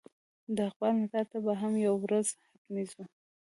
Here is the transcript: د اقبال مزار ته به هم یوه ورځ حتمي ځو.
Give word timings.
د 0.55 0.57
اقبال 0.69 0.93
مزار 1.01 1.25
ته 1.31 1.37
به 1.45 1.53
هم 1.61 1.73
یوه 1.85 1.97
ورځ 2.03 2.27
حتمي 2.51 2.83
ځو. 2.91 3.03